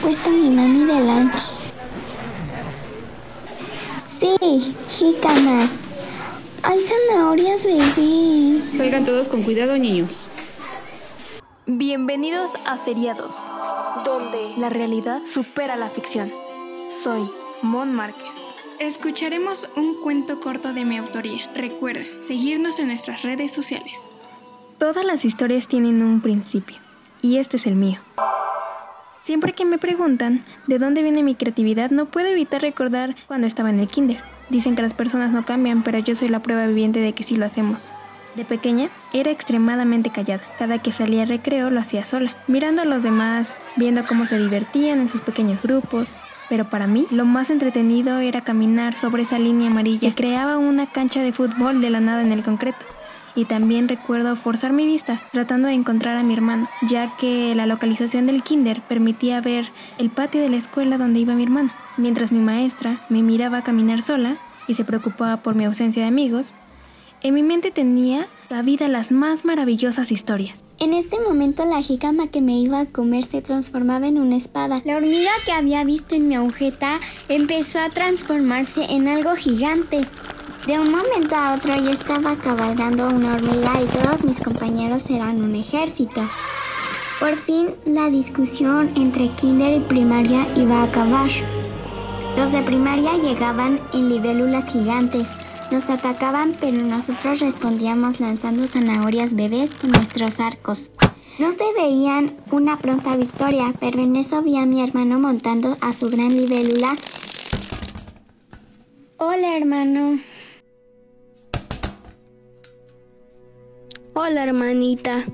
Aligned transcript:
puesto 0.00 0.30
mi 0.30 0.50
mami 0.50 0.84
de 0.84 1.00
lunch? 1.00 1.52
Sí, 4.20 4.74
jícama. 4.88 5.68
Hay 6.62 6.80
zanahorias 6.80 7.64
bebés. 7.64 8.64
Salgan 8.76 9.04
todos 9.04 9.28
con 9.28 9.42
cuidado, 9.42 9.76
niños. 9.76 10.26
Bienvenidos 11.66 12.50
a 12.66 12.76
Seriados, 12.76 13.36
donde 14.04 14.54
la 14.56 14.70
realidad 14.70 15.24
supera 15.24 15.76
la 15.76 15.90
ficción. 15.90 16.32
Soy 16.88 17.28
Mon 17.62 17.92
Márquez. 17.92 18.34
Escucharemos 18.78 19.68
un 19.76 20.00
cuento 20.02 20.40
corto 20.40 20.72
de 20.72 20.84
mi 20.84 20.98
autoría. 20.98 21.50
Recuerda 21.54 22.04
seguirnos 22.26 22.78
en 22.78 22.88
nuestras 22.88 23.22
redes 23.22 23.52
sociales. 23.52 24.10
Todas 24.78 25.04
las 25.04 25.24
historias 25.24 25.68
tienen 25.68 26.02
un 26.02 26.20
principio, 26.20 26.76
y 27.22 27.38
este 27.38 27.56
es 27.56 27.66
el 27.66 27.76
mío. 27.76 28.00
Siempre 29.24 29.52
que 29.52 29.64
me 29.64 29.78
preguntan 29.78 30.44
de 30.66 30.78
dónde 30.78 31.02
viene 31.02 31.22
mi 31.22 31.34
creatividad, 31.34 31.90
no 31.90 32.04
puedo 32.04 32.26
evitar 32.26 32.60
recordar 32.60 33.16
cuando 33.26 33.46
estaba 33.46 33.70
en 33.70 33.80
el 33.80 33.88
kinder. 33.88 34.20
Dicen 34.50 34.76
que 34.76 34.82
las 34.82 34.92
personas 34.92 35.32
no 35.32 35.46
cambian, 35.46 35.82
pero 35.82 35.98
yo 35.98 36.14
soy 36.14 36.28
la 36.28 36.42
prueba 36.42 36.66
viviente 36.66 37.00
de 37.00 37.14
que 37.14 37.24
sí 37.24 37.38
lo 37.38 37.46
hacemos. 37.46 37.94
De 38.36 38.44
pequeña 38.44 38.90
era 39.14 39.30
extremadamente 39.30 40.10
callada. 40.10 40.42
Cada 40.58 40.76
que 40.76 40.92
salía 40.92 41.22
a 41.22 41.24
recreo 41.24 41.70
lo 41.70 41.80
hacía 41.80 42.04
sola, 42.04 42.36
mirando 42.48 42.82
a 42.82 42.84
los 42.84 43.02
demás, 43.02 43.54
viendo 43.76 44.06
cómo 44.06 44.26
se 44.26 44.38
divertían 44.38 45.00
en 45.00 45.08
sus 45.08 45.22
pequeños 45.22 45.62
grupos. 45.62 46.20
Pero 46.50 46.68
para 46.68 46.86
mí 46.86 47.06
lo 47.10 47.24
más 47.24 47.48
entretenido 47.48 48.18
era 48.18 48.42
caminar 48.42 48.94
sobre 48.94 49.22
esa 49.22 49.38
línea 49.38 49.70
amarilla 49.70 50.10
que 50.10 50.14
creaba 50.14 50.58
una 50.58 50.92
cancha 50.92 51.22
de 51.22 51.32
fútbol 51.32 51.80
de 51.80 51.88
la 51.88 52.00
nada 52.00 52.20
en 52.20 52.32
el 52.32 52.44
concreto. 52.44 52.84
Y 53.36 53.46
también 53.46 53.88
recuerdo 53.88 54.36
forzar 54.36 54.72
mi 54.72 54.86
vista 54.86 55.20
tratando 55.32 55.68
de 55.68 55.74
encontrar 55.74 56.16
a 56.16 56.22
mi 56.22 56.34
hermano, 56.34 56.68
ya 56.88 57.16
que 57.16 57.54
la 57.54 57.66
localización 57.66 58.26
del 58.26 58.42
kinder 58.42 58.80
permitía 58.82 59.40
ver 59.40 59.70
el 59.98 60.10
patio 60.10 60.40
de 60.40 60.48
la 60.48 60.56
escuela 60.56 60.98
donde 60.98 61.20
iba 61.20 61.34
mi 61.34 61.42
hermano. 61.42 61.70
Mientras 61.96 62.32
mi 62.32 62.38
maestra 62.38 63.04
me 63.08 63.22
miraba 63.22 63.62
caminar 63.62 64.02
sola 64.02 64.38
y 64.68 64.74
se 64.74 64.84
preocupaba 64.84 65.42
por 65.42 65.54
mi 65.54 65.64
ausencia 65.64 66.02
de 66.02 66.08
amigos, 66.08 66.54
en 67.22 67.34
mi 67.34 67.42
mente 67.42 67.70
tenía 67.70 68.28
cabida 68.48 68.86
las 68.88 69.10
más 69.10 69.44
maravillosas 69.44 70.12
historias. 70.12 70.56
En 70.80 70.92
este 70.92 71.16
momento 71.26 71.64
la 71.64 71.80
jícama 71.80 72.26
que 72.26 72.40
me 72.40 72.58
iba 72.58 72.80
a 72.80 72.86
comer 72.86 73.24
se 73.24 73.40
transformaba 73.40 74.08
en 74.08 74.18
una 74.18 74.36
espada. 74.36 74.82
La 74.84 74.96
hormiga 74.96 75.30
que 75.46 75.52
había 75.52 75.84
visto 75.84 76.16
en 76.16 76.28
mi 76.28 76.34
agujeta 76.34 77.00
empezó 77.28 77.78
a 77.80 77.90
transformarse 77.90 78.84
en 78.90 79.06
algo 79.08 79.36
gigante. 79.36 80.06
De 80.66 80.78
un 80.78 80.90
momento 80.90 81.36
a 81.36 81.54
otro 81.54 81.76
yo 81.76 81.90
estaba 81.90 82.36
cabalgando 82.36 83.06
una 83.08 83.34
hormiga 83.34 83.82
y 83.82 83.86
todos 83.86 84.24
mis 84.24 84.40
compañeros 84.40 85.10
eran 85.10 85.42
un 85.42 85.54
ejército. 85.54 86.22
Por 87.20 87.36
fin 87.36 87.74
la 87.84 88.08
discusión 88.08 88.90
entre 88.96 89.28
kinder 89.28 89.74
y 89.74 89.80
primaria 89.80 90.48
iba 90.56 90.80
a 90.80 90.84
acabar. 90.84 91.30
Los 92.38 92.50
de 92.50 92.62
primaria 92.62 93.12
llegaban 93.18 93.78
en 93.92 94.08
libélulas 94.08 94.64
gigantes. 94.72 95.32
Nos 95.70 95.90
atacaban, 95.90 96.56
pero 96.58 96.82
nosotros 96.82 97.40
respondíamos 97.40 98.20
lanzando 98.20 98.66
zanahorias 98.66 99.34
bebés 99.34 99.70
con 99.70 99.90
nuestros 99.90 100.40
arcos. 100.40 100.88
No 101.38 101.52
se 101.52 101.64
veían 101.76 102.38
una 102.50 102.78
pronta 102.78 103.16
victoria, 103.16 103.74
pero 103.80 104.00
en 104.00 104.16
eso 104.16 104.40
vi 104.40 104.56
a 104.56 104.64
mi 104.64 104.82
hermano 104.82 105.18
montando 105.18 105.76
a 105.82 105.92
su 105.92 106.08
gran 106.08 106.34
libélula. 106.34 106.96
Hola, 109.18 109.58
hermano. 109.58 110.20
Hola, 114.16 114.44
hermanita. 114.44 115.24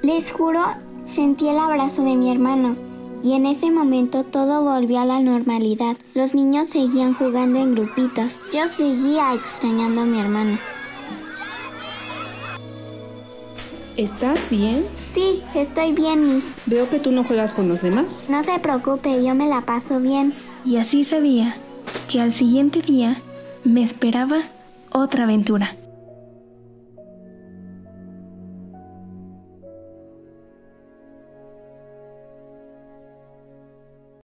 Les 0.00 0.30
juro, 0.30 0.60
sentí 1.04 1.48
el 1.48 1.58
abrazo 1.58 2.04
de 2.04 2.14
mi 2.14 2.30
hermano. 2.30 2.76
Y 3.24 3.32
en 3.32 3.46
ese 3.46 3.72
momento 3.72 4.22
todo 4.22 4.62
volvió 4.62 5.00
a 5.00 5.04
la 5.04 5.18
normalidad. 5.18 5.96
Los 6.14 6.36
niños 6.36 6.68
seguían 6.68 7.14
jugando 7.14 7.58
en 7.58 7.74
grupitos. 7.74 8.38
Yo 8.52 8.68
seguía 8.68 9.34
extrañando 9.34 10.02
a 10.02 10.04
mi 10.04 10.20
hermano. 10.20 10.56
¿Estás 13.96 14.48
bien? 14.48 14.86
Sí, 15.12 15.42
estoy 15.56 15.92
bien, 15.92 16.32
Miss. 16.32 16.54
Veo 16.66 16.88
que 16.88 17.00
tú 17.00 17.10
no 17.10 17.24
juegas 17.24 17.52
con 17.52 17.68
los 17.68 17.82
demás. 17.82 18.26
No 18.28 18.44
se 18.44 18.56
preocupe, 18.60 19.24
yo 19.24 19.34
me 19.34 19.48
la 19.48 19.62
paso 19.62 19.98
bien. 19.98 20.32
Y 20.64 20.76
así 20.76 21.02
sabía 21.02 21.56
que 22.08 22.20
al 22.20 22.32
siguiente 22.32 22.82
día 22.82 23.20
me 23.64 23.82
esperaba 23.82 24.42
otra 24.92 25.24
aventura. 25.24 25.74